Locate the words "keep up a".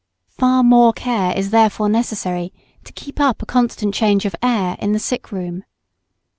2.93-3.45